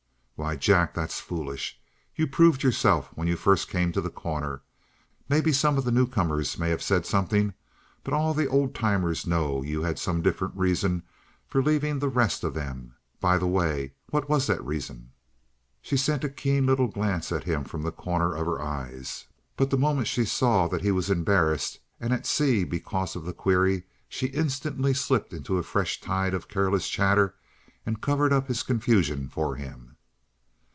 "Why, 0.35 0.55
Jack, 0.55 0.95
that's 0.95 1.19
foolish. 1.19 1.79
You 2.15 2.25
proved 2.25 2.63
yourself 2.63 3.11
when 3.13 3.27
you 3.27 3.35
first 3.37 3.69
came 3.69 3.91
to 3.91 4.01
The 4.01 4.09
Corner. 4.09 4.63
Maybe 5.29 5.51
some 5.53 5.77
of 5.77 5.83
the 5.85 5.91
newcomers 5.91 6.57
may 6.57 6.71
have 6.71 6.81
said 6.81 7.05
something, 7.05 7.53
but 8.03 8.11
all 8.15 8.33
the 8.33 8.47
old 8.47 8.73
timers 8.73 9.27
know 9.27 9.61
you 9.61 9.83
had 9.83 9.99
some 9.99 10.23
different 10.23 10.55
reason 10.57 11.03
for 11.45 11.61
leaving 11.61 11.99
the 11.99 12.09
rest 12.09 12.43
of 12.43 12.55
them. 12.55 12.95
By 13.19 13.37
the 13.37 13.45
way, 13.45 13.93
what 14.09 14.29
was 14.29 14.47
the 14.47 14.59
reason?" 14.63 15.11
She 15.79 15.95
sent 15.95 16.23
a 16.23 16.29
keen 16.29 16.65
little 16.65 16.87
glance 16.87 17.31
at 17.31 17.43
him 17.43 17.63
from 17.63 17.83
the 17.83 17.91
corner 17.91 18.33
of 18.35 18.47
her 18.47 18.59
eyes, 18.59 19.25
but 19.55 19.69
the 19.69 19.77
moment 19.77 20.07
she 20.07 20.25
saw 20.25 20.67
that 20.69 20.81
he 20.81 20.89
was 20.91 21.11
embarrassed 21.11 21.77
and 21.99 22.11
at 22.11 22.25
sea 22.25 22.63
because 22.63 23.15
of 23.15 23.25
the 23.25 23.31
query 23.33 23.83
she 24.09 24.25
instantly 24.29 24.95
slipped 24.95 25.33
into 25.33 25.59
a 25.59 25.63
fresh 25.63 26.01
tide 26.01 26.33
of 26.33 26.47
careless 26.49 26.89
chatter 26.89 27.35
and 27.85 28.01
covered 28.01 28.33
up 28.33 28.47
his 28.47 28.63
confusion 28.63 29.29
for 29.29 29.55
him. 29.55 29.89